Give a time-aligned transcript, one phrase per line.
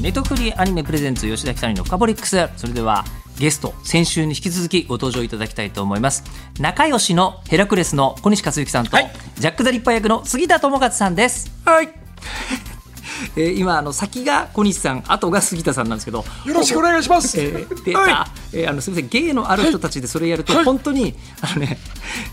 [0.00, 2.48] ネトフリアニメプレゼンツ吉田久典の深掘りックス。
[2.56, 3.04] それでは
[3.36, 6.22] ゲスト先週に引き続きご登場いただきたいと思います。
[6.60, 9.10] 仲良しのヘラクレスの小西克幸さんと、はい。
[9.38, 11.50] ジャック・ザ・リッパー役の杉田智和さんです。
[11.64, 11.88] はい。
[13.36, 16.24] えー今あの先が小西さん後が杉田さんなんですけど。
[16.46, 17.40] よろしくお願いします。
[17.40, 20.64] えー、データ、はえーあのすみません芸のある人たちでそれやると、はい。
[20.64, 21.78] 本当にあのね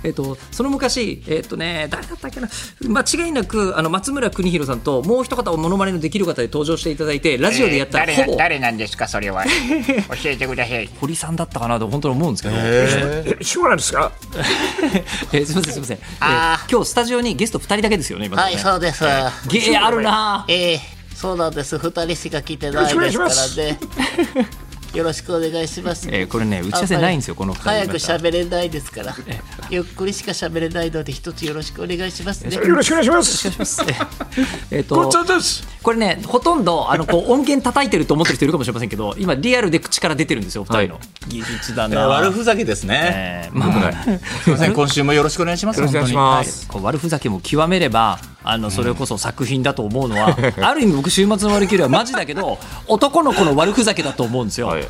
[0.04, 2.50] えっ、とその昔えっ、とね誰だったっけな
[2.82, 9.44] 間違いなくあの松村邦弘さんともう一方モノマネのできる方で登場していただいてラジオでやったら、えー誰なんですかそれは。
[10.24, 10.90] 教えてください。
[10.99, 14.12] 堀さんだったかなと本当に思うんですけど、え、そうなんですか？
[15.32, 16.72] えーすみませんすみません、えーあー。
[16.72, 18.54] 今日スタジオにゲスト二人だけですよね今のね。
[18.54, 19.04] はいそうです。
[19.50, 20.46] 芸あるな。
[20.48, 20.79] ええ
[21.16, 21.77] そうなんです。
[21.79, 23.79] 二人しか来てないですからね
[24.96, 26.07] よろしくお願いします。
[26.10, 29.15] えーこれね打ち合わせないんですよこの早く喋れないですから。
[29.70, 32.55] ゆっくりしか喋れないので一つよろしくお願いしますね。
[32.55, 33.84] よろしくお願いします。
[34.71, 35.26] えっ、ごと。
[35.84, 43.12] これねほとんどあのこう音源叩いてると思ってる人いるかもしれませんけど今リアルで口から出てるんですよお二人の、技術だな、悪ふざけですね。
[43.13, 45.77] えーまあ、すみません、今週もよろしくお願いします。
[45.77, 46.68] よろしくお願いし本ます。
[46.68, 52.57] こう悪ふざけも極めればあのそれこそ作品だと思うのは、 ある意味僕週末の割り切りはマジだけど
[52.88, 54.68] 男の子の悪ふざけだと思うんですよ。
[54.68, 54.84] はい。
[54.84, 54.90] こ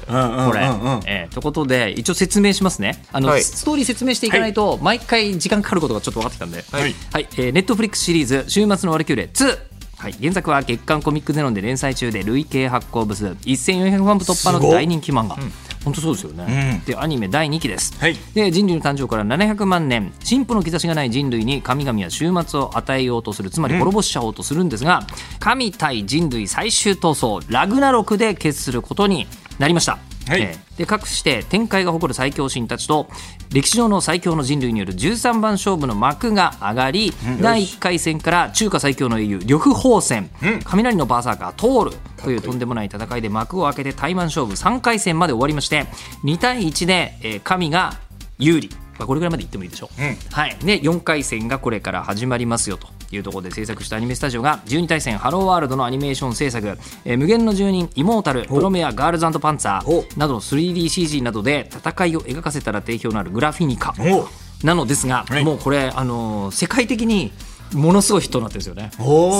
[0.53, 0.61] れ、
[1.05, 3.03] えーということで一応説明しますね。
[3.11, 3.43] あの、はい。
[3.43, 6.95] ストーリー説明していかないと、毎回時間かかることがちょっと分かってきたんで、はい。
[7.11, 7.27] はい。
[7.37, 9.57] えー、ネットフリックスシリーズ「週末の割り切れ2」
[9.97, 13.27] はい、原作は月刊コミックゼロンで連載中で累計発行部数。
[13.27, 15.37] 1400万部突破の大人気漫画、
[15.85, 18.17] 本当そうですよね、でアニメ第2期です、はい。
[18.33, 25.05] で人類の誕生から700万年進歩の兆しがない人類に神々は終末を与えようとするつまり滅ぼしちゃおうとするんですが、
[25.39, 29.27] 神対人類最終闘争ラグナロクで決することに
[29.59, 29.99] なりました。
[30.27, 30.41] はい。
[30.41, 33.07] えーで各して天界が誇る最強神たちと
[33.51, 40.29] 歴史上の最強の人類による13番勝負の幕が上がり、第1回戦から中華最強の英雄呂布宝戦、
[40.65, 41.91] 雷のバーサーカートール
[42.21, 45.85] というとんでもない戦いで幕を開けて対マン勝負3回戦まで終わりまして
[46.23, 47.93] 2対1で、えー神が
[48.37, 64.27] 有利、まあ、これぐらいまで言ってもいいでしょう、はい、で4回戦がこれから始まりますよというところで制作したアニメスタジオが12対戦ハローワールドのアニメーション制作、えー無限の住人イモータルプロメアガールズパンツァーなどの 3DCG などで戦いを描かせたら定評のあるグラフィニカお
[64.65, 65.43] なのですが、はい。
[65.43, 67.31] もうこれ、あのー世界的に
[67.73, 68.91] ものすごいヒットになってるんですよね。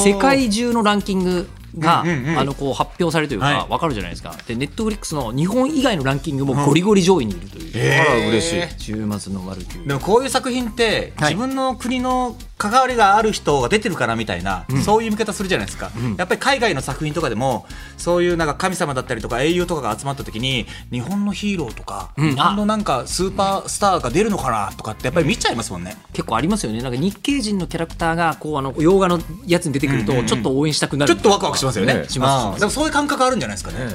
[0.04, 1.48] 世界中のランキング
[1.78, 3.70] が、あのこう発表されるというか、はい。
[3.70, 4.36] わかるじゃないですか。
[4.48, 8.62] でネットフリックスの日本以外のランキングもゴリゴリ上位にいるという、あら嬉しい。
[8.78, 17.66] 週末のワルキューでもこういう作品ってはい自分の国の関わりがある人が出てるからみたいな、そういう見方するじゃないですか、やっぱり海外の作品とかでも
[17.98, 22.30] そういうなんか神様だったりとか英雄とかが集まった時に日本のヒーローとか、ん。
[22.30, 26.82] 日本のなんかスーパースターが出るのかなとかってやっぱり見ちゃいますもんね、結構ありますよね。
[26.82, 31.94] なんか日系人のキャラクターがこうあの洋画のやつに出てくるとちょっと応援したくなる、ちょっとワクワクしますよね。
[31.94, 32.06] ね。
[32.10, 32.54] します。
[32.54, 33.94] うんでもそういう感覚あるんじゃないですかね、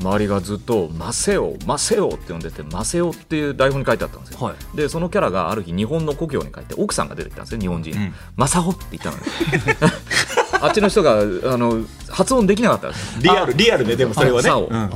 [0.00, 4.76] 周りがずっと「マセオマセオ」って呼んでて「マセオ」っていう台本に書いてあったんですよ、はい。
[4.76, 7.94] でそのキャラがある日日本の故郷に帰って奥さんが出てきたんですよ日本人。
[7.94, 9.22] ん「マサホ」って言ったのに
[10.60, 12.88] あっちの人があの発音できなかった
[13.20, 14.50] リアルリアルねでもそれはね、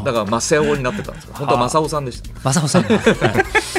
[0.04, 1.34] だからマセオになってたんですよ。
[1.34, 2.30] 本当はマサオさんでした。
[2.42, 2.84] マサオさん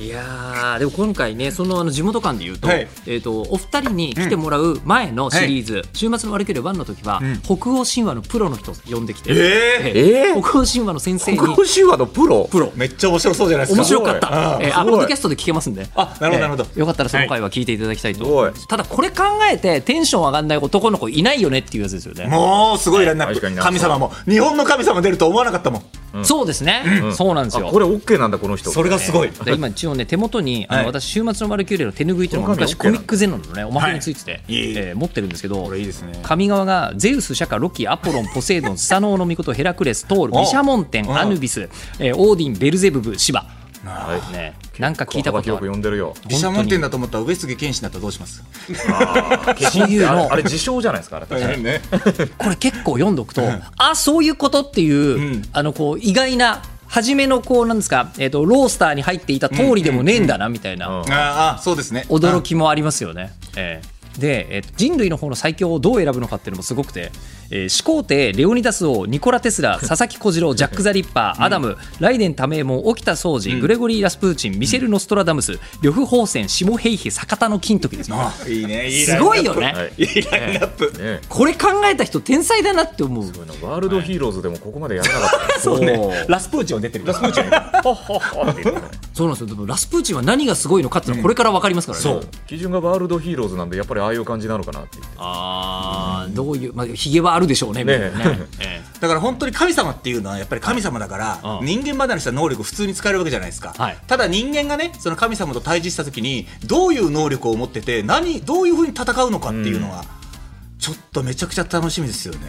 [0.00, 2.88] いやーでも今回ねそのあの地元間で言うと,、はい。
[3.06, 10.40] えー、とお二人に来てもらう前のシリーズ「週末の悪ければ1」の時は、北欧神話のプロの人を呼んできて、えええー。
[10.40, 11.38] 北欧神話の先生に。
[11.38, 12.48] 国語神話のプロ？
[12.50, 13.82] ー、めっちゃ面白そうじゃないですか。
[13.82, 14.92] 面白かった、えー、あすごい。
[14.92, 15.86] ポッドキャストで聞けますんで。
[15.94, 16.64] あなるほどなるほど。
[16.64, 22.26] えーよかったらその回は聞いていただきたいと、ただこれ考えてテンション上がんない男の子いないよねっていうやつですよね。
[22.26, 23.40] もうすごいラインナップ。
[23.62, 24.12] 神様も。
[24.24, 25.82] 日本の神様出ると思わなかったもん
[26.22, 26.84] そうですね、
[27.14, 27.68] そうなんですよ。
[27.68, 28.70] あこれ OK なんだこの人。
[28.70, 30.86] それがすごい、で今一応ね手元にあの、はい。
[30.86, 34.92] 私週末のマルキューレの手拭いというのが昔コミックゼノのねおまけについてて、はいいえ。
[34.92, 36.12] ー持ってるんですけどこれいいですね。
[36.22, 41.68] 上側がゼウス釈迦ロキアポロンポセイドンスサノオノミコトヘラクレストール毘沙門天うんアヌビス、
[41.98, 43.46] えーオーディンベルゼブブシバ
[43.84, 44.54] はいね。
[44.78, 46.14] なんか聞いたことあ幅広くる呼んでるよ。
[46.28, 48.42] 毘沙門天だと思ったら上杉謙信だったらどうします？
[49.72, 50.32] そういうの。
[50.32, 51.80] あれ自称じゃないですかね。
[52.38, 53.42] これ結構読んどくと、
[53.76, 55.42] あそういうことっていう、ん。
[55.52, 61.12] あのこう意外な初めのこうなんですか、えー、とロースターに入っていた通りでもねえんだなみたいな、うん。
[61.12, 62.04] ああそうですね。
[62.08, 63.32] 驚きもありますよね。
[63.56, 64.20] ええ。
[64.20, 67.12] で、えー人類の方の最強をどう選ぶのかっていうのもすごくて、
[67.52, 78.10] えー始皇帝レオニダス王ニコラ・テスラ佐々木小次郎ジャック・ザ・リッパー、アダムライデン・タメイモン沖田総司、グレゴリー・ラスプーチンミシェル・ノストラダムス呂布宝泉下平比坂田の金時です。
[78.48, 78.88] いいね。
[78.88, 79.92] いいすごいよね、はい。
[79.98, 80.92] いいラインナップ。
[81.02, 81.20] ね。
[81.28, 83.24] これ考えた人天才だなって思う。
[83.24, 85.48] ワールドヒーローズでもここまでやらなかった。
[85.48, 86.26] ねそうね。
[86.28, 87.06] ラスプーチンを出てる。
[87.06, 87.44] ラスプーチン
[89.12, 89.46] そうなんですよ。
[89.48, 95.04] でもラスプーチンは何がすごいのかっていうのはこれから分かりますからね、そう基準がワールドヒーローズなんでやっぱりああいう感じなのかなって言っ
[96.28, 98.24] どういうまあひげはあるでしょうねみたいなね。
[98.24, 98.82] ねえ。
[99.00, 101.66] だから本当に神様っていうのはやっぱり神様だから、うん。
[101.66, 103.98] 人間離れした能力を普通に使えるわけじゃないですか、はい。
[104.06, 110.04] ただ人間がねその神様と対峙した時にどういう能力を持ってて何どういうふうに戦うのかっていうのは、
[110.80, 112.40] ちょっとめちゃくちゃ楽しみですよね、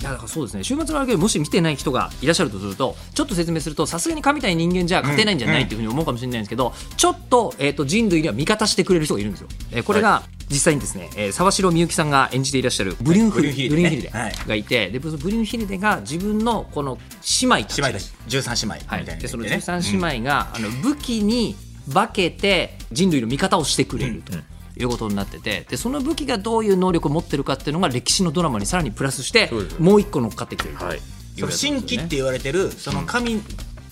[0.00, 0.64] いやだからそうですね。
[0.64, 13.68] 週末のラグビーもし見てない人がいらっしゃるとするとちょっと説明するとさすがに神対人間じゃ勝てないんじゃないっていうふうに思うかもしれないんですけど、ちょっと,、えー、と人類には味方してくれる人がいるんですよ、えーこれが実際にですね、えー沢城みゆきさんが演じていらっしゃるブリュンフルブデね。
[13.68, 14.32] リュンヒルデはい。
[14.48, 16.98] がいて、でそのブリュンヒルデが自分のこの
[17.40, 17.82] 姉妹たち。
[17.82, 19.20] 姉妹だし13姉妹みたはい。
[19.20, 21.54] でそのね13姉妹が、あの武器に
[21.92, 24.32] 化けて人類の味方をしてくれると。
[24.78, 30.76] いうことになっててでその武器がどういう能力を持ってるかっていうのが歴史のドラマにさらにプラスしてもう一個乗っかってきてる。
[30.76, 31.00] とはい。
[31.38, 33.40] その神器って言われてるその神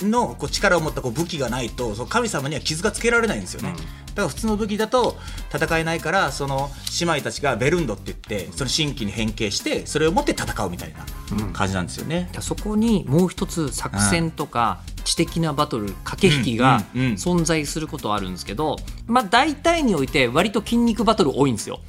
[0.03, 5.17] のこう力を持ったこう武器がないとその神様には傷がつけられないんですよね、だから普通の武器だと
[5.55, 6.71] 戦えないからその
[7.01, 11.05] 姉妹たちがベルンドって言ってその神器に変形してそれを持って戦うみたいな
[11.53, 17.15] 感じなんですよね、そこにもう一つ作戦とか知的なバトル駆け引きがうんうんうん。
[17.15, 18.77] 存在することはあるんですけど、
[19.07, 21.81] まあ、大体において割と筋肉バトル多いんですよ、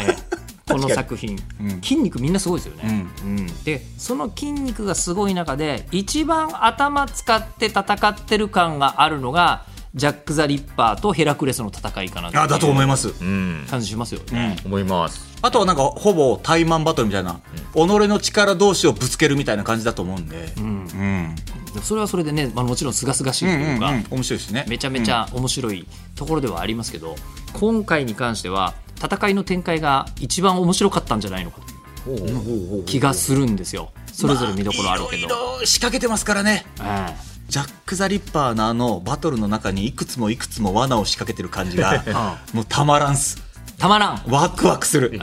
[0.00, 0.25] え え
[0.68, 1.70] この作品、うん。
[1.80, 9.64] 筋肉みんなすごいですよね、うんでその筋肉がすごい中で一番頭使って戦ってる感があるのが
[9.94, 13.66] ジャック・ザ・リッパーとヘラクレスの戦いかなあだと思います、うん。
[13.70, 15.24] 感じしますよね、思います。
[15.42, 17.40] あとはなんかほぼタイマンバトルみたいな、
[17.72, 20.64] 己の力同士をぶつけるみたいな感じだと思うんで、うん。
[20.64, 21.34] うん。
[21.74, 24.66] でそれはそれでね、まあ、もちろん清々しいというか、面白いですね。
[24.68, 27.16] めちゃめちゃ面白いところではありますけど、
[27.54, 31.60] 今回に関しては戦いの展開が一番面白かったんじゃないのか
[32.04, 33.90] という気がするんですよ。
[34.12, 36.64] それぞれ見どころあるけど、まあいろいろ仕掛けてますからね。
[36.80, 42.02] えジャック・ザ・リッパーのあのバトルの中にいくつもいくつも罠を仕掛けてる感じが
[42.52, 43.38] もうたまらんす。
[43.78, 44.22] えたまらん。
[44.26, 45.20] ワクワクする。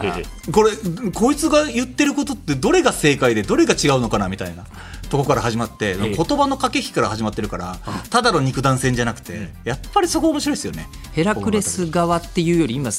[0.51, 0.71] これ
[1.11, 4.65] こいつが言ってることってどれが正解でどれが違うのかなみたいな。
[5.09, 7.77] とこから始まってえ言葉の駆け引きから始まってるから
[8.09, 10.87] ただの肉弾戦じゃなくてやっぱりそこ面白いですよね。
[11.11, 12.91] ヘラクレス側っていうより今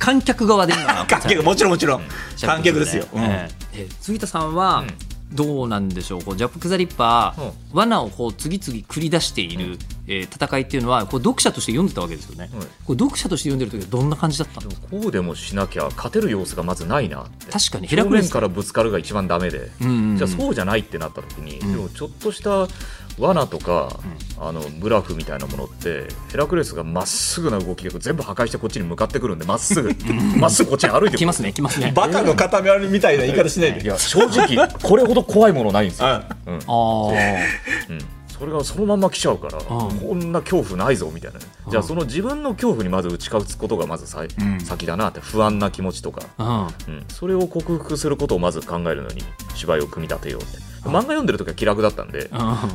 [0.00, 1.04] 観客側で今。
[1.06, 2.02] 観客もちろんもちろん。
[2.36, 3.22] しゃ観客ですよ、うん。
[3.22, 4.82] えええ杉田さんは
[5.32, 6.24] どうなんでしょう？
[6.24, 7.52] こうジャック・ザ・リッパー、うん。
[7.72, 9.78] 罠をこう次々繰り出している、
[10.10, 12.66] えー戦いっていうのはこう読者として読んでたわけですよね、はい。
[12.84, 14.60] こう読者として読んでる時はどんな感じだった？
[14.60, 17.46] のこうでもしなきゃ勝てる様子がまずないなって。
[17.50, 20.16] 確かにヘラクレス正面からぶつかるが一番ダメで、うんうんうん。
[20.16, 22.66] じゃあそうじゃないってなった時に、でもちょっとした
[23.18, 24.00] 罠とか、
[24.38, 29.94] あのブラフみたいなものってヘラクレスがまっすぐな動きで全部破壊してこっちに向かってくるんでまっすぐ。
[30.38, 31.92] まっすぐこっちに歩いてくる来ますね来ますね。
[31.94, 36.54] バカの塊みたいな言い方しないでいや正直これほど怖いものないんですよ、あうん。
[36.56, 37.50] あー
[37.90, 37.98] うん、
[38.40, 44.60] それがそのまんま来ちゃうから、こんな恐怖ないぞみたいなね、じゃあその自分の恐怖にまず打ち勝つことがまずさい、ん。
[44.60, 46.94] 先だなって不安な気持ちとか、うん。
[46.94, 49.22] うん、それを克服することをまず考えるのに
[49.54, 50.56] 芝居を組み立てようって。
[50.84, 52.30] 漫画読んでる時は気楽だったんで、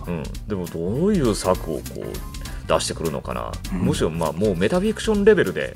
[0.07, 5.75] うん、でもどういう策をこう出してくるのかな、むしろまあもうメタフィクションレベルで、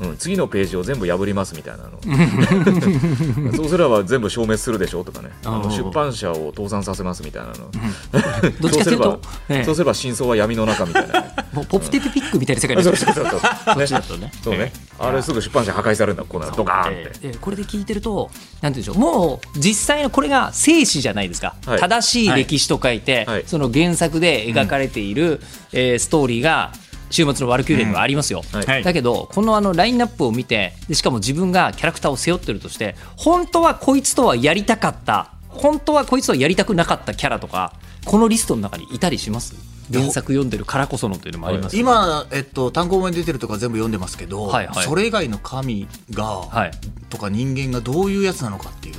[0.00, 1.98] うん、次のページを全部破りますみたいなの。
[3.56, 5.30] そうすれば全部消滅するでしょとかね。
[5.44, 7.54] あのうん出版社を倒産させますみたいなの。
[8.60, 11.34] どっちかというとええそうすればそうすれば真相は闇の中みたいなね。
[11.52, 13.24] もうポプテピピックみたいな世界にそうなってるそう。
[13.24, 14.32] そうそうねだとね。
[14.42, 14.72] そうね。
[14.98, 16.94] あれすぐ出版社破壊されるんだこんなのドカーンって。
[16.94, 17.28] ええ。
[17.28, 18.98] ええこれで聞いてるとなんていうんでしょう。
[18.98, 21.78] もう実際のこれが正史じゃないですか、はい。
[21.80, 23.44] 正しい歴史と書いて、はい。
[23.46, 25.40] その原作で描かれている、
[25.72, 26.72] えーストーリーが
[27.14, 28.66] 週末のワルキューレにはありますよ、はい。
[28.66, 28.82] はい。
[28.82, 35.30] だけどこのあのラインナップを見てでしかも自分がキャラクターを背負ってるとして本当はこいつとはやりたかった。
[35.48, 39.54] 本当はこいつとはやりたくなかったキャラとかこのリストの中にいたりします？
[39.92, 41.76] 原作読んでるからこそのというのもあります。
[41.76, 44.84] よね今、えっと、単行本に出てるとか全部読んでますけど、はいはい。
[44.84, 46.70] それ以外の神が、はい。
[47.10, 48.94] とか人間がどういうやつなのかっていう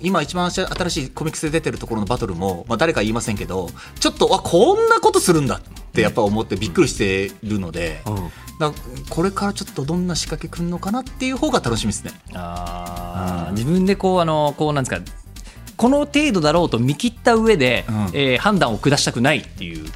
[0.00, 5.60] 今一番新しいコミックスで出てるところのバトルも、まあ、誰か言いませんけどちょっとあこんなことするんだっ
[5.92, 8.30] てやっぱ思ってびっくりしてるので、うん。
[8.58, 8.72] だ
[9.10, 12.12] これからちょっとどんな仕掛けくんのかなっていう方が楽しみですね。
[12.34, 13.52] あー。
[13.52, 15.02] 自分でこうあのこうなんですか
[15.76, 17.94] この程度だろうと見切った上で、うん。
[18.12, 19.86] えー判断を下したくないっていう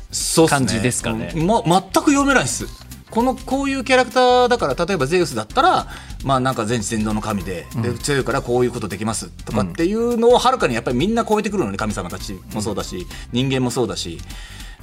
[0.48, 1.32] 感じですかね。
[1.36, 1.46] うん。
[1.46, 2.66] ま、全く読めないです
[3.12, 5.86] このこういうキャラクターだから例えばゼウスだったら
[6.24, 14.18] まあなんか全知全能の神で,、で強いからこういうことできますとかっていうのをはるかにやっぱりみんな超えてくるのね神様たちもそうだし、人間もそうだし。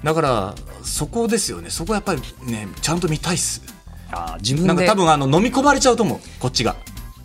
[0.03, 1.69] だからそこですよね。
[1.69, 3.61] そこはやっぱりねちゃんと見たいっす。
[4.11, 6.19] あー自分でなんか多分あの飲み込まれちゃうと思う。
[6.39, 6.75] こっちが。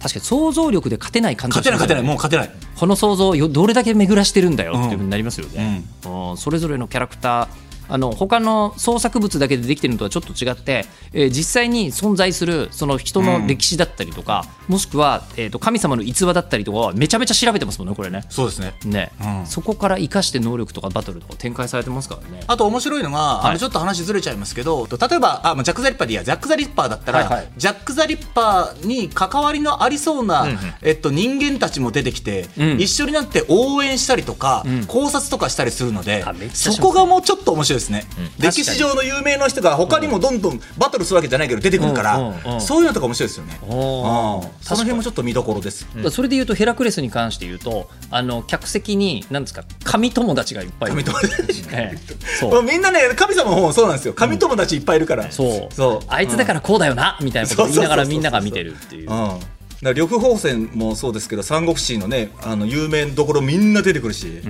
[0.01, 2.03] 確かに想像力で勝てない感じ勝てない勝てない。
[2.03, 2.51] もう勝てない。
[2.77, 6.31] この想像をよどれだけ巡らしてるんだよっていうふうになりますよね、うん。
[6.31, 6.37] うん。
[6.37, 7.49] それぞれのキャラクター
[7.95, 18.25] あの他の創作物だけでできてるのとはちょっと違って、えー実際に存在するその人の歴史だったりとか、もしくは、えー、と神様の逸話だったりとかはめちゃめちゃ調べてますもんねこれね。
[18.31, 18.75] そうですね。
[18.85, 19.47] ね、うん。
[19.47, 22.43] そこから生かして能力とかバトルとか展開されてますからね。
[22.49, 23.53] あと面白いのが、あはい。
[23.53, 26.25] のちょっと話ずれちゃいますけど例えばあ、まあ、ジャック・ザ・リッパーでいいや。
[26.25, 27.49] ジャック・ザ・リッパーだったら、はいはい。
[27.57, 30.49] ジャック・ザ・リッパーに関わりのありそうな、
[30.83, 32.81] えっと、人間たちも出てきて、うん。
[32.81, 34.87] 一緒になって応援したりとか、ん。
[34.87, 38.07] 考察とかしたりするのでそこがもうちょっと面白いですね、
[38.41, 38.43] ん。
[38.43, 42.61] 歴史上の有名な人が他にもどんどんバトルするわけじゃないけど出てくるから、うんうんうん。
[42.61, 43.69] そういうのとか面白いですよね、うん。
[43.69, 44.45] その
[44.77, 51.05] 辺もちょっと見どころです、それで言うとヘラクレスに関して言うとあの客席に何ですか神友達がいっぱいいる。
[51.05, 51.65] 神友達。
[51.73, 52.15] ええ。
[52.41, 54.15] そもううみんなね神様もそうなんですよ。
[54.15, 55.75] 神友達いっぱいいるから、そう。
[55.75, 56.07] そう。
[56.09, 59.11] あいつだからこうだよな、みたいなことを言いながらみんなが見てるっていう。
[59.11, 59.41] うん、
[59.85, 64.41] だから呂布宝泉もそうですけど三国志のねあの有名どころみんな出てくるし、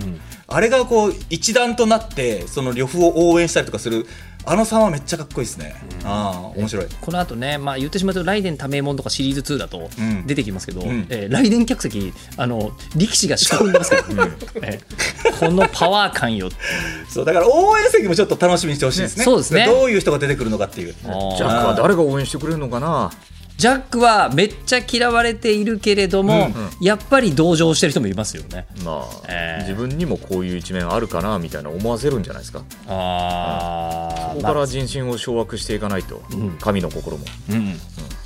[0.47, 4.07] あれがこう一段となってその呂布を応援したりとかする
[4.47, 5.75] あのさんはめっちゃかっこいいですね、
[6.05, 6.87] ああ面白い。
[7.01, 10.27] この後ね、まあ、言ってしまうと「ライデン多名門」とかシリーズ2だとん。
[10.27, 11.07] 出てきますけど、ん。
[11.09, 14.03] えーライデン客席あの力士が仕込んでますから、
[14.63, 16.49] えーこのパワー感よ
[17.11, 19.25] そうだから応援席もちょっと楽しみにしてほしいですね。
[19.25, 19.67] そうですね。
[19.67, 20.93] どういう人が出てくるのかっていう。
[20.93, 23.11] ジャックは誰が応援してくれるのかな
[23.57, 26.49] ジャックはめっちゃ嫌われているけれども、
[26.81, 28.67] やっぱり同情してる人もいますよね。
[28.85, 29.63] まあ、えー。
[29.63, 32.65] 自分にもこういう一面あるかなみたいな思わせるんじゃないですか？
[32.89, 36.23] あここから人心を掌握していかないと、
[36.61, 37.25] 神の心も。
[37.51, 37.75] うん、い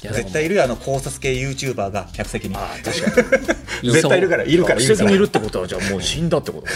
[0.02, 3.38] や絶対いるよあの考察系 YouTuber が客席に確か
[3.82, 3.90] に。
[3.92, 4.96] 絶対いるからいるからいるから。
[4.96, 6.66] 客席にいるってことはじゃあもう死んだってこと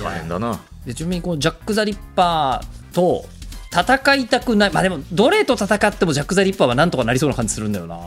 [0.02, 0.60] 大変だな。
[0.86, 3.24] でちなみにこうジャック・ザ・リッパーと
[3.80, 4.72] 戦いたくない。
[4.72, 7.96] まあでもどれと戦ってもジャック・ザ・リッパーはなんとかなりそうな感じするんだよな。
[7.96, 7.98] う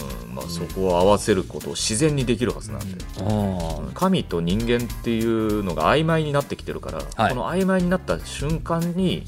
[0.00, 3.92] んまあ、そこを合わせることを自然にできるはずなんで、うん。
[3.94, 7.30] 神と人間っていうのが曖昧になってきてるから、はい。
[7.30, 9.22] この曖昧になった瞬間に、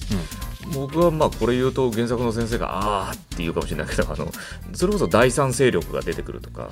[0.74, 4.28] 僕はまあこれ言うと原作の先生があーって言うかもしれないけどあの
[4.74, 6.68] それこそ第三勢力が出てくるとか、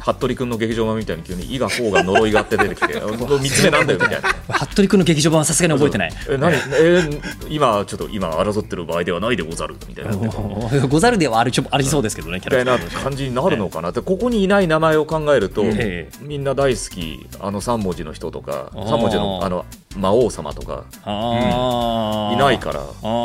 [0.00, 4.28] 服部君の劇場版みたいに急に「伊賀甲が呪いが」って出てきて「この3つ目なんだよ」みたいな。
[4.66, 6.12] 服部君の劇場版はさすがに覚えてない。
[6.28, 6.54] え何？
[6.78, 10.12] え今ちょっと今争ってる場合ではないでござるみたいな。
[10.12, 10.28] み
[10.88, 13.90] ござるではあるちょありそうですけどね、キャたいな感じになるのかな。
[13.90, 16.10] ってここにいない名前を考えると、ええ。
[16.20, 18.84] みんな大好きあの3文字の人とかあー。
[18.86, 19.64] 3文字のあの
[19.96, 22.34] 魔王様とかあー。
[22.34, 23.10] いないから、あー。
[23.10, 23.15] うん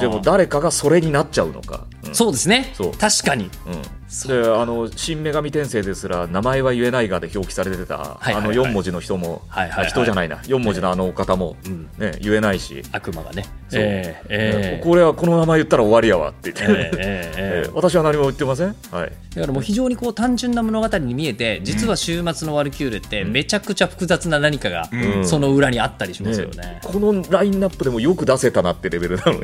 [0.00, 2.14] でも誰かがそれになっちゃうのか、うん。
[2.14, 2.72] そうですね。
[2.74, 2.92] そう。
[2.92, 3.44] 確かに。
[3.44, 3.50] うん、
[4.26, 8.34] であの「新女神転生」ですら名前は言えないがで表記されてた、いはいはい。
[8.34, 9.86] あの4文字の人も、はいはいはい。
[9.86, 10.36] あ人じゃないな。
[10.36, 11.56] 4文字のあのお方も、
[11.98, 13.44] ね、言えないし、悪魔がね。
[13.68, 13.80] そう。
[13.82, 14.84] ええええ。
[14.84, 25.26] これはこの名前言ったら終わりやわって言って、えー 私は何も言ってません、はい、だからもう非常にこう単純な物語に見えて実は週末のワルキューレってめちゃくちゃ複雑な何かがん。
[25.26, 26.68] その裏にあったりしますよね。
[26.68, 26.80] ね。
[26.82, 29.38] このラインナップでもよく出せたなってレベルなのに、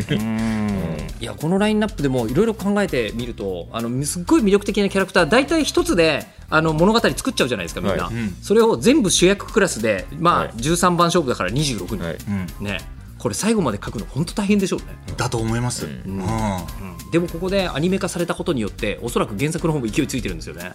[1.24, 8.14] いやこのラインナップでもいろいろ考えてみるとあのすっごい魅力的なキャラクター大体一つであの物語作っちゃうじゃないですかみんな、はい。
[8.42, 10.48] それを全部主役クラスでまあ、はい。
[10.50, 12.62] 13番勝負だから26人、はい。
[12.62, 12.80] ね。
[13.18, 16.22] これ最後まで書くの本当大変でしょうね、だと思います、うん。
[17.10, 20.74] でもここでアニメ化されたことによっておそらく原作の方も勢いついてるんですよね。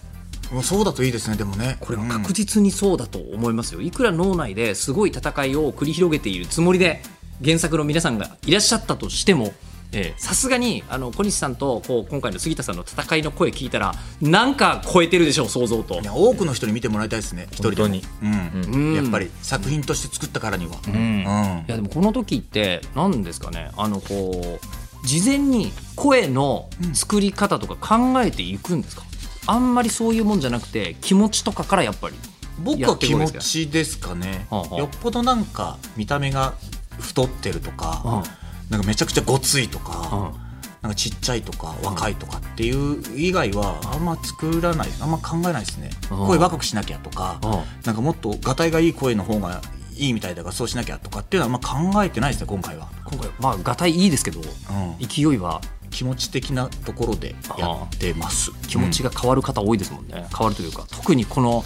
[0.52, 1.78] もうそうだといいですねでもね。
[1.80, 3.82] これは確実にそうだと思いますよ。
[3.82, 7.04] いくら脳内ですごい戦いを繰り広げているつもりで
[7.46, 9.69] 原作の皆さんがいらっしゃったとしてもえー
[10.18, 16.00] さすがにあの小西さんとこう今回の杉田さんの戦いの声聞いたらなんか超えてるでしょう想像と。
[16.00, 17.90] いや多くの人に見てもらいたいですね一人でも。
[17.90, 18.76] 本うん。
[18.76, 18.94] うん。
[18.96, 21.66] やっぱり作品として作ったからには、うん。
[21.68, 23.72] いやでもこの時って何ですかね？
[23.78, 29.04] あのこう事前に声の作り方とか考えていくんですか、
[29.48, 32.16] あんまりそういうもんじゃなくて気持ちとかからやっぱり
[32.64, 34.78] 僕は気持ちですかね、はあはあ。
[34.78, 36.54] よっぽどなんか見た目が
[37.00, 40.50] 太ってるとか、うんなんかめちゃくちゃごついとか、うん。
[40.82, 44.90] なんかちっちゃいとか若いとかっていう以外はあんま作らない。
[45.02, 46.28] あんま考えないですね、うん。
[46.28, 47.52] 声若くしなきゃとか、うん。
[47.86, 49.62] なんかもっとがたいがいい声の方が
[49.96, 55.62] いいみたいだからそうしなきゃとかっていうのはあんま考えてないですね今回は、今回まあがたいいいですけどうん、勢いは。
[55.92, 58.52] 気持ち的なところでやってます。
[58.68, 61.66] 気持ちが変わる方多いですもんね、変わるというか特にこの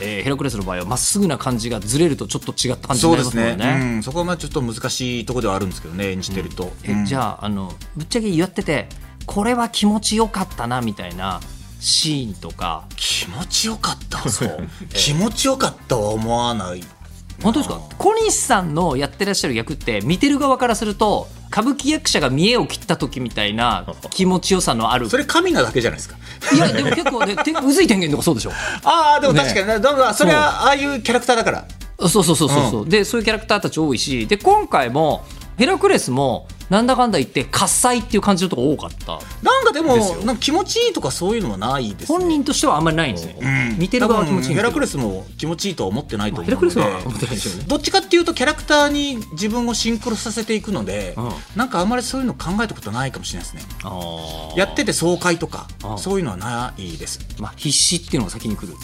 [0.00, 3.80] えーヘラクレスの場合はまっすぐな感じがずれるとちょっと違った感じになりますもんね。
[3.80, 8.88] うん、そこはまあちょっと難しいところではあるんですけどね演じてると、えじゃああのぶっちゃけ言ってて
[9.26, 11.40] これは気持ちよかったなみたいな
[11.80, 12.84] シーンとか。
[12.96, 16.84] 気持ちよかったそう 気持ちよかったは思わない
[17.42, 17.80] 本当ですか？
[17.98, 25.08] 小西さんのやってらっしゃる役って見てる側からすると歌舞伎役者が見栄を切った時みたいな気持ちよさのある。
[25.08, 26.16] それ神なだけじゃないですか？
[26.54, 28.50] いやでも結構ねてうずい天元とかそうでしょ。
[28.84, 29.78] ああでも確かにね。
[29.78, 31.64] だからそれはああいうキャラクターだから。
[32.00, 35.24] そうそうそうそうそう、でそういうキャラクターたち多いしで今回も
[35.56, 39.18] ヘラクレスもなんだかんだ言って喝采っていう感じのとこ多かった。
[39.42, 42.18] なんかでもなんか気持ちいいとかそういうのはないですね。
[42.18, 43.78] 本人としてはあんまりないんですね、うん。
[43.78, 47.64] 見てる側は気持ちいいヘラクレスも気持ちいいとは思ってないと思うヘラクレスは思ってないでしょうね。
[47.66, 51.30] どっちかっていうとキャラクターに自分をシンクロさせていくので、うん。
[51.56, 53.74] なんかあんまりそういうの考えたことないかもしれないですね。
[54.56, 57.20] やってて爽快とかそういうのはないです。
[57.38, 58.74] まあ、必死っていうのが先に来る。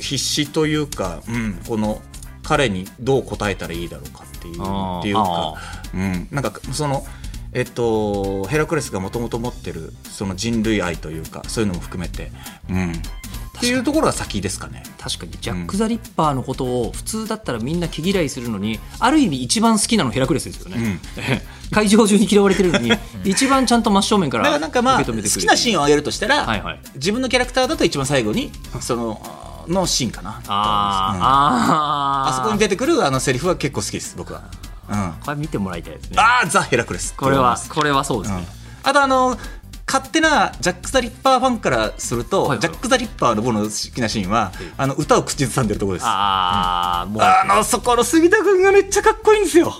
[0.00, 2.00] 必死というか、うん、この
[2.42, 5.54] 彼にどう答えたらいいだろうかっていうああっていうか、
[5.94, 7.04] うん、なんかその
[7.52, 12.32] えっとヘラクレスがもともと持ってるその人類愛というかそういうのも含めて、
[12.68, 14.82] うん、っていうところが先ですかね。
[14.98, 21.00] 確かにジャック・ザ・リッパーのことを普通だったらみんな毛嫌いするのにある意味一番好きなのヘラクレスですよね、
[21.70, 22.92] 会場中に嫌われてるのに
[23.24, 25.46] 一番ちゃんと真正面かららなんかまあ好受け止めてくれる。
[25.46, 26.80] きなシーンを挙げるとしたら、はいはい。
[26.94, 29.20] 自分のキャラクターだと一番最後にその
[29.68, 30.40] のシーンかな。
[30.48, 34.42] ああそこに出てくるあのセリフは結構好きです僕は、
[34.88, 36.16] うん、あこれ見てもらいたいですね。
[36.18, 37.14] あーザ・ヘラクレス。
[37.16, 38.46] これはこれはそうですね。
[38.82, 39.38] あとあの
[39.84, 42.60] 勝手なジャック・ザ・リッパーファンからすると、はいはい。
[42.60, 46.06] ジャック・ザ・リッパーの僕の好きなシーンは、あの歌を口ずさんでるところです。
[46.06, 47.56] あああもう。
[47.56, 49.74] のそこの杉田君がめっちゃかっこいいんですよ。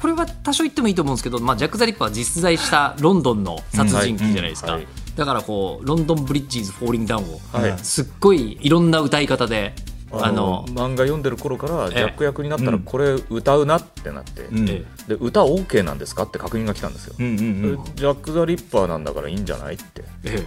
[0.00, 4.78] これは多少言ってもいいと思うんですけど、まあ、ジャック・ザ・リッパーは実在したロンドンの殺人鬼じゃないですか、うん。
[4.78, 7.78] はいだからこう London Bridge Is Falling Down を、はい。
[7.78, 9.74] すっごいいろんな歌い方で
[10.12, 14.68] ああのの漫画読んでる頃からジャック役になったらこれ歌うなってなって、うん。
[14.68, 17.42] えで歌 OK なんですかって確認が来たんですよ、うんうんう
[17.78, 17.84] ん。
[17.84, 20.04] でジャック・ザ・リッパーなんだからいいんじゃないって。
[20.24, 20.46] え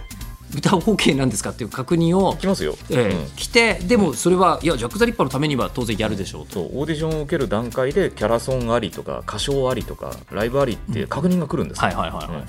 [0.52, 3.30] 歌 OK なんですかっていう確認を来ますよ、ええうん。
[3.36, 6.54] 来てでもそれはいやジャック・ザ・リッパーのためには当然やるでしょうと。
[6.54, 12.36] そうオーディションを受ける段階でキャラソンありとか歌唱ありとかライブありって確認が来るんですよ、はいはいはいはい。
[12.38, 12.46] うん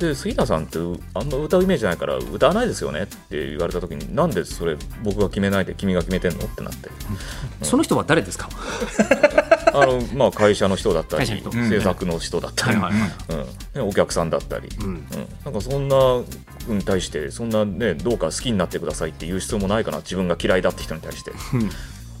[0.00, 0.78] で杉田さんって
[1.14, 6.88] あんま歌うイメージないから歌わないですよねって言われた時になんでそれ僕が決めないで君が決めてんのってなって。
[7.62, 8.48] その人は誰ですか？
[9.72, 12.78] あの、まあ、会社の人だったり制作の人だったり、
[13.76, 14.86] うん、お客さんだったり、うん。
[14.86, 15.04] うん。
[15.44, 15.96] なんかそんな
[16.66, 19.98] に対してそんなねどうか好きになってくださいって言う必要もないかな。
[19.98, 21.32] 自分が嫌いだって人に対して。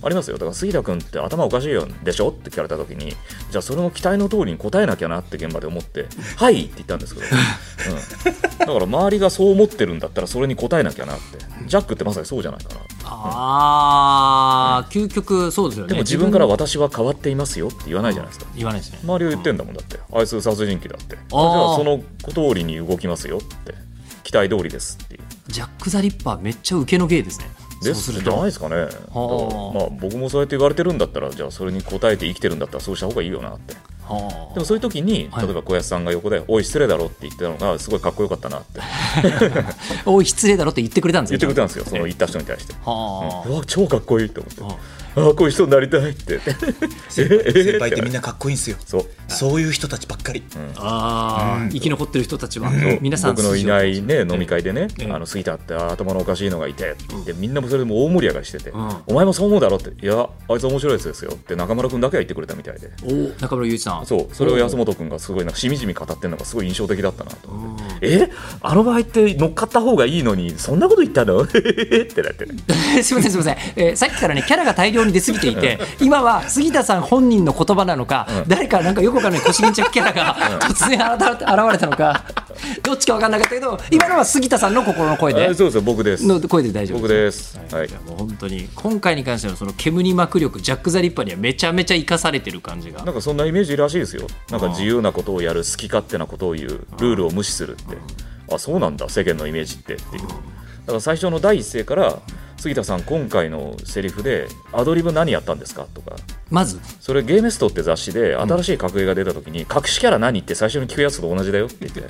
[0.02, 0.34] ありますよ。
[0.38, 2.28] だから杉田君って頭おかしいよでしょ？
[2.30, 11.50] って聞かれた時にじゃあそれの期待の通りに答えなきゃなって現場で思って「はい」って言ったんですけど、うん、だから周りがそう思ってるんだったらそれに答えなきゃなって。
[11.66, 15.90] ジャックってまさにそうじゃないかなああ、究極そうですよね。
[15.90, 18.50] でも自分から私は変わっていますよって言わないじゃないですか。
[18.56, 18.98] 言わないですね。
[19.04, 20.00] 周りは言ってんだもんだって。
[20.12, 21.16] あいつ殺人鬼だって。
[21.16, 23.74] じゃあその通りに動きますよって。
[24.24, 25.20] 期待通りですっていう。
[25.48, 27.50] ジャック・ザ・リッパーめっちゃ受けの芸ですね
[27.82, 28.76] ですじゃないですかね。
[28.76, 33.74] だからはあまあ僕もそうやって言われてるんだったらじゃあそれに応えて生きてるんだったらそうした方がいいよなって。
[34.04, 34.54] はあ。
[34.54, 35.46] でもそういう時にはい。
[35.46, 38.80] 例えば小安さんが横で「おい失礼だろ」って言ってたのがすごいかっこよかったなって。
[40.04, 42.74] おい失礼だろって言ってくれたんです言よってくれたんですよその言った人に対して。
[42.84, 44.62] はうわ超かっこいいって思って。
[44.62, 44.76] は
[45.16, 46.40] ああこういう人になりたいって。
[47.08, 47.28] 先
[47.78, 48.76] 輩ってみんなかっこいいんですよ。
[48.84, 49.06] そう。
[49.28, 50.42] そういう人たちばっかり、
[50.76, 52.70] ああ、生き残ってる人たちは、
[53.00, 56.96] 皆さん僕のいない、ね、飲み会でね、ええあの杉田って頭のおかしいのがいて。
[57.20, 58.96] ってみんなもそれでも大盛り上がりしてて、うん。
[59.06, 61.32] お前もそう思うだろって、いや、あいつ面白いやつですよ。
[61.32, 64.06] って中村君だけは言ってくれたみたいで、お中村雄一さん。
[64.06, 64.34] そう。
[64.34, 71.42] それを安本君がすごいなんかしみじみ語ってるのがすごい印象的だったなと思って、えあの場合って乗っかった方がいいのに、そんなこと言ったの？
[71.42, 72.54] ってなってね。
[73.02, 82.24] すみませんすみません、えーさっきからねキャラが大量に出過ぎていて今は杉田さん本人の言葉なのか、誰かなんかよくわかんない腰巾着キャラが突然現れ現れたのか
[82.82, 86.26] どっちかわかんなかったけど今のは杉田さんの心の声であそうですよ、僕です。
[86.26, 87.58] の声で大丈夫僕です。
[87.72, 94.26] はいいやもう本当に今回に関してのその煙幕力ジャック・ザ・リッパーにはめちゃめちゃ生かされてる感じがなんかそんなイメージらしいですよ。
[94.50, 97.96] なんか自由なことをやる、好き勝手なことを言う、ルールを無視するって。
[98.52, 100.22] あ、そうなんだ、世間のイメージってっていう。
[100.22, 102.18] だから最初の第一声から、
[102.60, 105.86] 杉田さん、今回のセリフで、アドリブ何やったんですか？
[105.94, 106.14] とか、
[106.50, 106.78] まず。
[107.00, 112.00] それゲーメストって雑誌で新しい格ゲーが出た時に、隠しキャラ何って最初に聞くやつと同じだよって言って、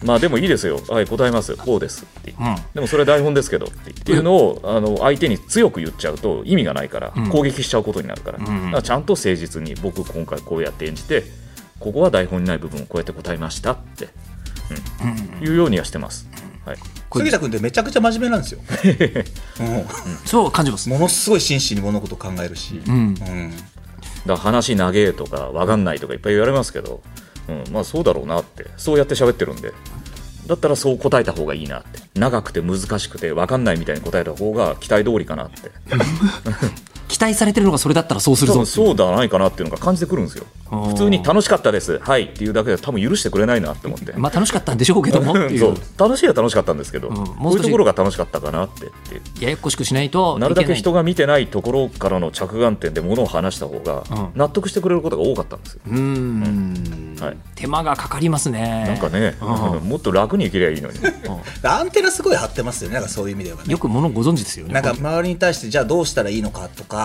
[0.00, 0.06] うん。
[0.08, 11.24] まあでもいいですよ、はい、答えます、こうですって言って、でもそれ台本ですけどってっていうのをあの相手に強く言っちゃうと意味がないから、攻撃しちゃうことになるから,、だからちゃんと誠実に僕今回こうやって演じて
[11.80, 14.08] ここは台本にない部分をこうやって答えましたって、
[15.40, 15.46] うん。
[15.46, 16.26] いうようにはしてます。
[16.68, 16.78] はい。
[17.10, 18.60] 杉田君ってめちゃくちゃ真面目なんですよ、
[19.60, 19.86] うん。
[20.26, 20.88] そう感じます。
[20.88, 23.14] ものすごい真摯に物事を考えるし、うん。
[23.14, 23.28] だか
[24.26, 27.00] ら話長えとか分かんないとかいっぱい言われますけど、
[27.48, 28.66] うん、まあそうだろうなって。
[28.76, 29.72] そうやって喋ってるんで。
[30.46, 32.00] だったらそう答えた方がいいなって。
[32.14, 35.70] 長くて難しくて分かんないみたいに答えた方が期待通りかなって
[37.08, 38.54] 期待されてるのがそれだったらそうするぞ。
[38.54, 40.44] 多分そうではないかなっていうのが感じてくるんですよ。
[40.70, 40.88] ー。
[40.88, 41.98] 普通に楽しかったです。
[42.00, 42.24] はい。
[42.24, 44.12] っていうだけで多分許してくれないなって思って。
[44.12, 45.72] まあ楽しかったんでしょうけどもってい そう。
[45.72, 47.14] う楽しいは楽しかったんですけど、ん。
[47.14, 54.28] もういうところが楽ししかったかなってってややこしくしないとなるだけい人が見てないところからの着眼点でものを話した方がうん。
[54.34, 55.80] 納得してくれることが多かったんですよ。
[55.86, 57.16] うーん。
[57.20, 57.36] はい。
[57.54, 58.84] 手間がかかりますね。
[58.86, 59.88] なんかね、うん。
[59.88, 60.98] もっと楽に生きりゃいいのに、
[61.62, 62.94] アンテナすごい張ってますよね。
[62.94, 63.64] なんかそういう意味ではね。
[63.66, 64.72] よくものご存知ですよね。
[64.72, 66.97] なんか周りに対してじゃあどうしたらいいのかとか、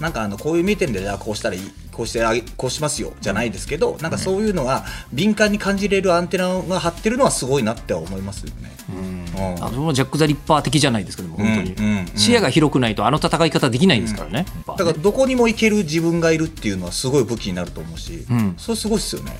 [0.00, 8.70] なんかあのこういう見てんでじゃあこうしたらいいこうしてあげこうしますよじゃないですけど、なんかそういうのが敏感に感じれるアンテナが張ってるのはすごいなって思いますよね。
[8.88, 9.20] うん。
[9.62, 11.98] あそのジャック・ザ・リッパー的じゃないですけども、本当に、うんうん。
[11.98, 14.46] うん視野が広くないとあの戦い方できないんですからね。
[14.66, 18.54] だからどこにも行ける自分がいるっていうのはすごい武器になると思うし、ん。
[18.56, 19.32] それすごいっすよね。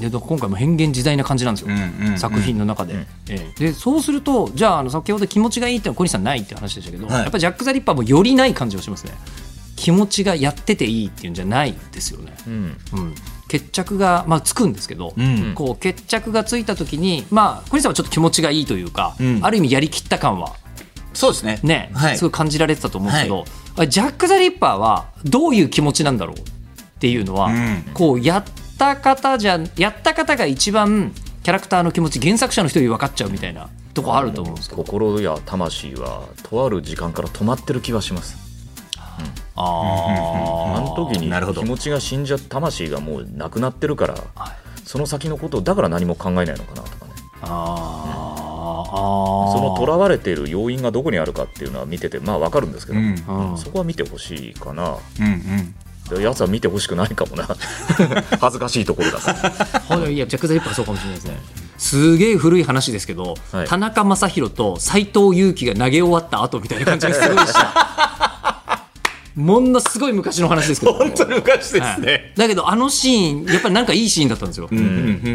[0.00, 2.18] でだから今回も変幻自在な感じなんですよ、うんうんうん。
[2.18, 3.64] 作品の中で,、ええ。
[3.66, 7.14] でそうするとじゃああの先ほど気持ちがいいってのは小西さんないって話でしたけど、はい。
[7.16, 9.12] やっぱりジャック・ザ・リッパーもよりない感じがしますね。
[9.76, 12.76] 気持ちがやってていいっていうんじゃないですよね、うん。
[12.92, 13.14] うん、
[13.48, 15.54] 決着が、まあ、つくんですけど、ん。
[15.54, 19.40] こう決着がついた時にまあ小西さんはちょっと気持ちがいいというか、ん。
[19.42, 20.54] ある意味やりきった感は
[21.14, 21.60] そうですね。
[21.62, 22.18] ね、はい。
[22.18, 23.44] すごい感じられてたと思うんですけど、は
[23.76, 26.42] あれジャック・ザ・リッパーはどういう気持ちなんだろうっ
[27.00, 27.84] ていうのは、うん。
[27.94, 28.44] こうやっ
[28.78, 34.84] た方じゃやった方が一番キャラクターの気持ち原作者の人より分かっちゃうみたいなとこあると思うんですけど。
[34.84, 38.36] 心や魂はとある時間から止まってる気はします
[39.62, 41.62] ああの時になるほど。
[41.62, 44.52] 気持ちが死んじゃ魂がもうなくなってるからはい。
[44.84, 47.12] その先のことをだから何も考えないのかなとかね。
[47.42, 53.50] ああその囚われている要因がどこにあるかっていうのは見ててまあ分かるんですけど、うん。
[53.52, 54.96] うんそこは見てほしいかな。
[55.20, 55.74] うんうん。
[56.18, 57.46] でやつは見てほしくないかもな。
[58.40, 59.32] 恥ずかしいところだか
[59.88, 59.96] ら。
[59.96, 61.38] はいいやジャック・ザ・リッパーはそうかもしれないですね。
[61.78, 63.66] すげえ古い話ですけど、はい。
[63.66, 68.39] 田中将大と斎藤佑樹が投げ終わった後みたいな感じがすごいした
[69.40, 70.92] ものすごい昔の話ですけど。
[70.94, 72.32] 本当に昔ではい。
[72.36, 74.82] だけどあのシーンやっぱりなんかいいシーンだったんですよ、うんう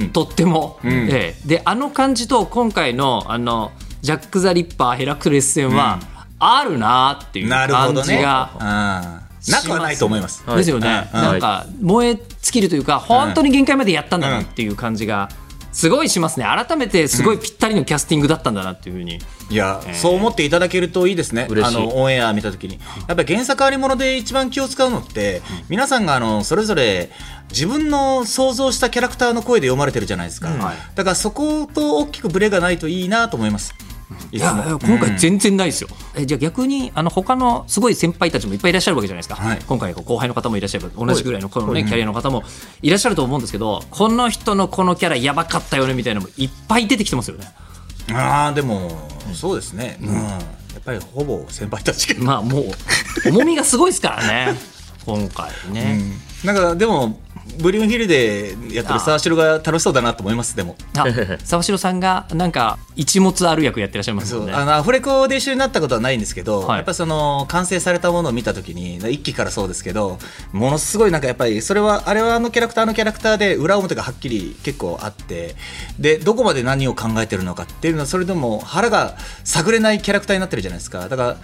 [0.04, 1.48] んとっても、ええ。
[1.48, 6.00] であの感じと今回のあのジャック・ザ・リッパーヘラクレス戦は、
[6.38, 8.18] あるなっていうなるほ感どね。
[8.18, 8.52] じが
[9.48, 10.44] なくはないと思います。
[10.46, 15.30] はいですよね、うんなんか燃え尽きるというか本当に限界までやったんだなっていう感じが
[15.76, 16.46] すごいしますね。
[16.46, 21.50] 改めてすごいぴったりのキャスティングだったんだなっていうふうに、いや、そう思っていただけるといいですね。
[21.62, 27.12] あのオンエア見たときに、やっぱり原作ありもので一番気を使うのって、皆さんがあのそれぞれ
[27.52, 30.48] 自分の想像したキャラクターの声で読まれてるじゃないですか。
[30.48, 30.78] はい。
[30.96, 33.74] だからそこと大きくブレがないといいなと思います。
[34.32, 39.60] いや今回全然ないですよ、えじゃあ逆にあの他のすごい先輩たちもいっぱいいらっしゃるわけじゃないですか、はい。
[39.66, 40.92] 今回後輩の方もいらっしゃる。
[40.96, 42.44] 同じぐらいのこの、ねキャリアの方も
[42.82, 47.48] いらっしゃると思うんですけどこの人のこのキャラやばかったよねみたいなのもいっぱい出てきてますよね。
[48.14, 48.92] ああでも
[49.34, 49.98] そうですね。
[50.02, 50.14] うん。
[50.14, 50.40] や
[50.80, 52.14] っぱりほぼ先輩たち。
[52.14, 52.24] が。
[52.24, 52.64] まあもう
[53.30, 54.56] 重みがすごいですからね。
[55.06, 56.02] 今回ね、
[56.44, 57.20] なんかでも
[57.58, 60.76] ブリュンヒルでやってるサーシルが楽しそうだなと思いますでも。
[60.98, 61.06] あ
[61.44, 66.78] 沢城さんがなんか一物ある役やってらっしゃいますあのアフレコで一緒になったことはないんですけど、はい。
[66.78, 70.18] やっぱりその完成されたものを見たときに一期からそうですけど
[70.52, 75.56] ものすごいなんかやっぱりそれはあれはあのキャラクターのキャラクターで裏表がはっきり結構あって
[76.00, 81.08] でどこまで何を考えてるのかっていうのはそれでも腹が探れないキャラクターになってるじゃないですか。
[81.08, 81.38] だから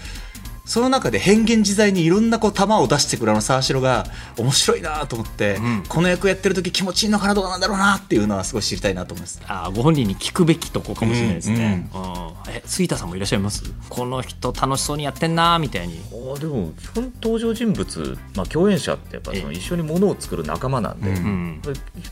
[0.72, 4.06] その中で変幻自在にいろんなこう球を出してくるあの沢城が
[4.38, 5.58] 面白いなと思って、
[5.90, 9.42] この役やってる時気持ちいいのかなどうなんだろうなっていうのはすごい知りたいなと思います。
[9.48, 12.02] あご本人に聞くべきとこかもしれないですね、うん。
[12.50, 13.66] え杉田さんもいらっしゃいます？
[13.90, 16.00] この人楽しそうにやってんなみたいに。
[16.34, 21.62] あでも基本登場人物、まあ、共演者ってやっぱその一緒にものを作る仲間なんで、うん。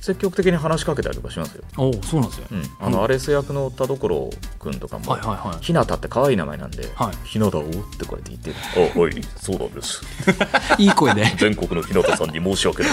[0.01, 5.63] 積極的に話しかけたりとかしますよ、おおそうなんですよ、うん、あのアレス役の田所君とかも、はいはいはい。
[5.63, 7.65] ひなたって可愛い名前なんではい「ひなたを?」っ
[7.97, 10.01] てこうやって言って「あはいそうなんです。
[10.77, 11.25] いい声で。
[11.37, 12.91] 全国のひなたさんに申し訳ない」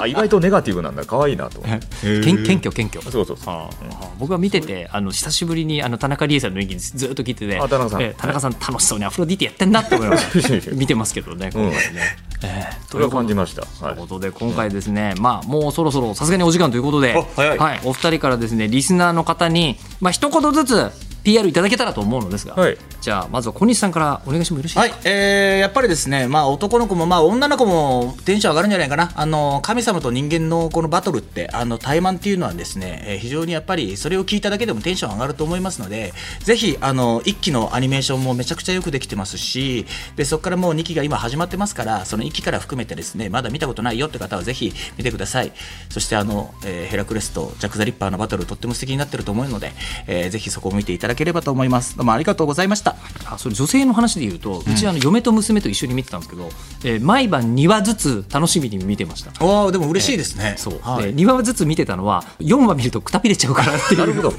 [0.00, 1.04] あ意外とネガティブなんだ。
[1.04, 1.86] 可愛いなと思って。
[2.02, 3.10] けん謙虚謙虚。
[3.10, 3.54] そうそうそう。
[3.54, 8.02] ああ僕は見ててあの久しぶりにあの田中理恵さんの演技ずっと聞いててあ田中さん。
[8.02, 10.28] ええ田中さん楽しそうにアフロディーテやってんなって思いながら
[10.72, 14.04] 見てますけどね今回ね、ええそれは感じました、はいとい。
[14.04, 17.80] うことで今回ですね、まあもうそろそろさすがにお時間ということで、あ早い。
[17.84, 20.90] お二人からですねリスナーの方にまあ一言ずつ
[21.24, 22.78] PR いただけたらと思うのですが、はい。
[23.00, 45.52] じゃあまずは小西さんからお願いしてもよろしいですか、はい、えーやっぱりですね、まあ、男の子も、まあ、女の子もテンション上がるんじゃないかな、あの神様と人間のこのバトルって、あの怠慢っていうのはですね、えー非常にやっぱりそれを聞いただけでもテンション上がると思いますので、ぜひあの1期のアニメーションもめちゃくちゃよくできてますし、でそこからもう2期が今始まってますから、その1期から含めてですね、まだ見たことないよって方はぜひ見てください。
[45.90, 49.72] そしてあの、えーヘラクレスとジャック・ザ・リッパーのバトル、とっても素敵になってると思うので、
[50.06, 51.96] えーぜひそこを見ていただければと思います。
[51.96, 52.94] どうもありがとうございました。
[53.24, 56.48] あそれ女性の話で言うとうちあの嫁と娘と一緒に見てたんですけど、
[56.84, 59.30] えー毎晩2話ずつ楽しみに見てました。
[59.44, 60.54] おーでも嬉しいですね。
[60.56, 64.32] そう、はいで2話ずつ見てたのは4話見るとくたびれちゃうからっていうなるほど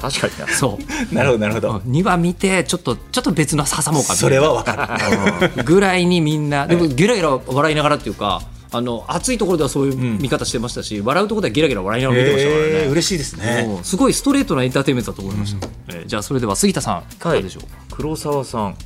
[0.00, 0.78] 確かになそ
[1.10, 1.70] うなるほどなるほど。
[1.78, 5.64] 2話見てちょっとちょっと別の挟もうかそれはわかる。
[5.64, 13.80] ぐらいにみんなでもゲラゲラ笑いながらっていうかあの熱いところではそういう見方してましたし、笑うところではゲラゲラ笑いながら見てましたからね、えー嬉しいですね。
[13.82, 18.76] すごいストレートなエンターテインメントだと思いました、えーじゃあそれでは杉田さんいかがでしょう、黒沢さん、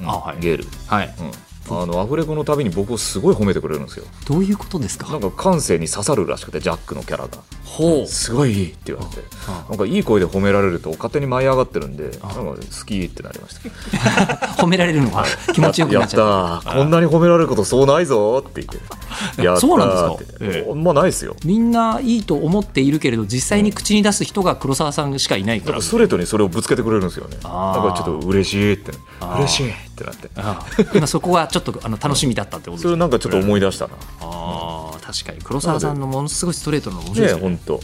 [0.00, 0.08] うん。
[0.08, 0.40] あはい。
[0.40, 1.30] ゲール、はい、うん、
[1.70, 4.04] あのアフレコのたびに僕をすごい褒めてくれるんですよ。
[4.26, 5.08] どういうことですか？
[5.10, 7.30] なんか感性に刺さるらしくてジャックのキャラが。
[7.64, 8.06] ほう。
[8.06, 9.22] すごいいいって言われて。
[9.68, 14.36] なんかいい声で褒められると勝手に舞い上がってるんでなんか好きってなりました。
[14.62, 16.72] 褒められるのが気持ちよくなっちゃった。
[16.74, 19.42] こんなに褒められることそうないぞって言って。
[19.42, 20.36] やったそうなんですか？
[20.40, 20.74] ええ。
[20.74, 21.36] まないですよ。
[21.44, 25.80] みんないいと思っているけれど実際に口に出す人が黒沢さんしかいないから。
[25.80, 30.30] ストレートにそれをぶつけてくれるんですよねなんあーかちょっと嬉しいってー嬉しいってなって。
[30.36, 30.96] ああ。
[30.96, 32.90] 今そこがちょっとあの楽しみだったってことですね。
[32.90, 33.94] それなんかちょっと思い出したな。
[34.20, 35.38] ああ確かに。
[35.42, 37.20] 黒沢さんのものすごいストレートなの面白い。
[37.20, 37.80] ねですよね本当。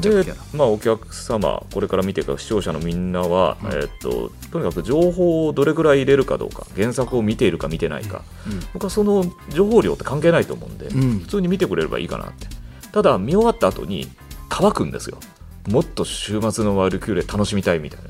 [0.00, 2.24] で、まあ、お客様これから見てい。
[2.24, 8.22] く視聴者のみんなは、えっととにかく情報をどれくらい入れるかどうか原作を見ているか見てないか、
[8.74, 11.20] 僕はその情報量って関係ないと思うんで、ん。
[11.20, 12.48] 普通に見てくれればいいかなって。
[12.92, 14.08] ただ見終わった後に
[14.48, 15.18] 乾くんですよ。
[15.68, 18.08] もっと週末のワルキューレ楽しみたいみたいな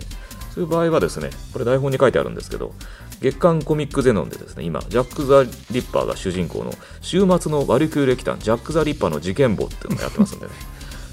[0.62, 2.72] いう場合はですねこれ台本に書いてあるんですけど
[3.20, 5.48] 月刊コミックゼノンでですね今ジャック・ザ・リ
[5.80, 10.52] ッパーが主人公の週末のワルキューレ期間ジャック・ザ・リッパーの事件簿っていうのをやってますんでね。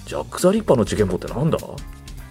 [0.06, 1.58] ジャック・ザ・リッパーの事件簿ってなんだ？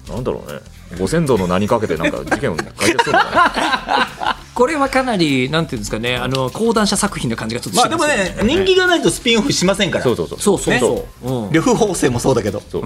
[0.08, 0.60] なんだろうね。
[0.98, 10.04] ご先祖の名にかけてなんか事件を解決するのかな これはかなりなんていうんですかねあの講談社作品な感じがちょっとまあでもね、人気がないとスピンオフしませんから。
[10.04, 10.38] そうそうそう。
[10.40, 11.52] そうそうそう、うん。
[11.52, 12.62] 呂布法制もそうだけど。
[12.70, 12.82] そう、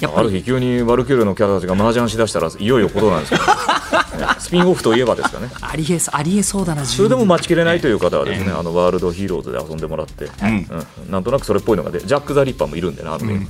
[0.00, 0.28] やっぱり。
[0.28, 3.44] ある日急にワルキューレのキャラたちが麻雀しだしたらいよいよことなんですけど、
[4.18, 5.50] ねスピンオフといえばですかね。
[5.60, 10.68] ありえそうありえそうだなそれでも待ちきれないという方はですね、あのワールドヒーローズで遊んでもらって、うん
[11.10, 13.46] なんとなくそれっぽいのがでジャック・ザ・リッパーもいるんでねあのゲーム、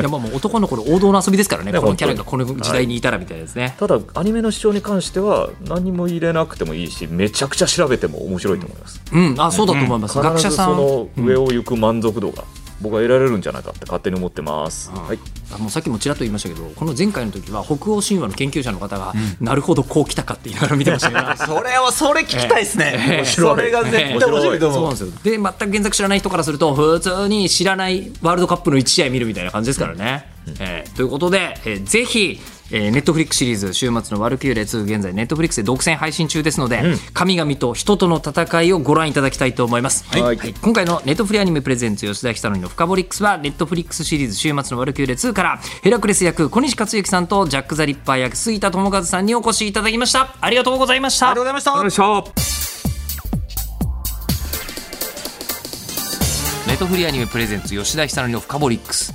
[0.00, 10.76] いやまあもう男の子の王道の遊びですからねねこのキャラがこの時代にいたらみたいですね、ただアニメの視聴に関しては何も入れなくてもいいしめちゃくちゃ調べても面白いと思います、うん、あそうだと思います、学者さん。
[10.76, 12.44] その上を行く満足度が
[12.80, 15.18] 僕は得られるんじゃないかって勝手に思ってます、はい。
[15.54, 21.46] あもうさっきもちらっと言いましたけどこの前回の時は北欧神話の研究者の方が、なるほどこう来たかって言いながら見てましたけど。
[21.56, 23.22] それを、それ聞きたいですね。
[23.24, 24.58] それが絶対面白い。
[24.58, 24.96] と思う。
[24.96, 25.38] そうなんですよ。
[25.38, 30.26] で全く原作知らない人からすると普通に知らないワールドカップの1試合見るみたいな感じですからね。
[30.58, 32.40] えーということで、えーぜひ、
[32.72, 40.36] えー、ネットフリックスシリーズ「終末のワルキューレ2」現在ネットフリックスで独占配信中ですので、神々と人との戦いをご覧いただきたいと思います、はい。
[40.36, 50.34] 今回のネトフリアニメ presents 吉田尚記の「フカボリックス」はネットフリックスシリーズ「終末のワルキューレ2」からヘラクレス役小西克幸さんとジャック・ザ・リッパー役杉田智和さんにお越しいただきました。
[50.40, 51.30] ありがとうございました。
[51.30, 52.56] ありがとうございました。
[56.66, 59.14] ネットフリアニメプレゼンツ吉田久典のフカボリックス